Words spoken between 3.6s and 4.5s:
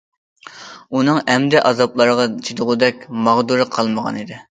قالمىغانىدى.